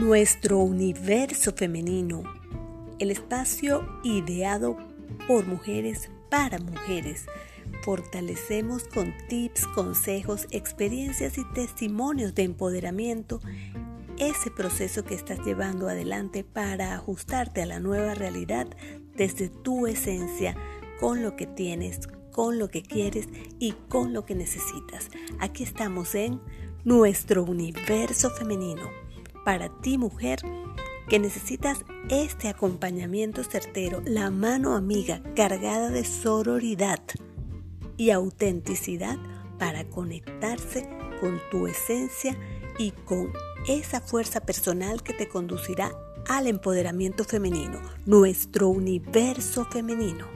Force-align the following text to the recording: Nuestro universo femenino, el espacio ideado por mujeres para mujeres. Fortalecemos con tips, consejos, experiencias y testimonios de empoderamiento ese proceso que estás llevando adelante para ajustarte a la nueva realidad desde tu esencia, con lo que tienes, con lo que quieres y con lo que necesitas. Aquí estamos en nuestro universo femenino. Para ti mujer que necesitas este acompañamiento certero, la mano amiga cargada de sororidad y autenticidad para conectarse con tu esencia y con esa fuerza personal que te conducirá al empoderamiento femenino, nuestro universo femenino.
Nuestro 0.00 0.56
universo 0.56 1.52
femenino, 1.52 2.22
el 2.98 3.10
espacio 3.10 3.86
ideado 4.02 4.78
por 5.28 5.46
mujeres 5.46 6.10
para 6.30 6.58
mujeres. 6.58 7.26
Fortalecemos 7.82 8.84
con 8.84 9.12
tips, 9.28 9.66
consejos, 9.66 10.46
experiencias 10.52 11.36
y 11.36 11.44
testimonios 11.52 12.34
de 12.34 12.44
empoderamiento 12.44 13.40
ese 14.16 14.50
proceso 14.50 15.04
que 15.04 15.14
estás 15.14 15.44
llevando 15.44 15.86
adelante 15.86 16.44
para 16.44 16.94
ajustarte 16.94 17.60
a 17.60 17.66
la 17.66 17.78
nueva 17.78 18.14
realidad 18.14 18.68
desde 19.16 19.50
tu 19.50 19.86
esencia, 19.86 20.56
con 20.98 21.22
lo 21.22 21.36
que 21.36 21.46
tienes, 21.46 22.08
con 22.32 22.58
lo 22.58 22.70
que 22.70 22.80
quieres 22.80 23.28
y 23.58 23.72
con 23.90 24.14
lo 24.14 24.24
que 24.24 24.34
necesitas. 24.34 25.10
Aquí 25.40 25.62
estamos 25.62 26.14
en 26.14 26.40
nuestro 26.84 27.44
universo 27.44 28.30
femenino. 28.30 28.99
Para 29.44 29.68
ti 29.80 29.98
mujer 29.98 30.40
que 31.08 31.18
necesitas 31.18 31.84
este 32.08 32.48
acompañamiento 32.48 33.42
certero, 33.42 34.02
la 34.04 34.30
mano 34.30 34.76
amiga 34.76 35.22
cargada 35.34 35.90
de 35.90 36.04
sororidad 36.04 37.00
y 37.96 38.10
autenticidad 38.10 39.18
para 39.58 39.84
conectarse 39.88 40.88
con 41.20 41.40
tu 41.50 41.66
esencia 41.66 42.36
y 42.78 42.92
con 42.92 43.32
esa 43.66 44.00
fuerza 44.00 44.40
personal 44.40 45.02
que 45.02 45.12
te 45.12 45.28
conducirá 45.28 45.92
al 46.28 46.46
empoderamiento 46.46 47.24
femenino, 47.24 47.80
nuestro 48.06 48.68
universo 48.68 49.64
femenino. 49.64 50.26